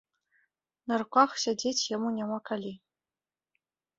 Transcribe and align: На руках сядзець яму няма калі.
На 0.91 0.95
руках 1.01 1.29
сядзець 1.43 1.87
яму 1.97 2.09
няма 2.17 2.37
калі. 2.51 2.71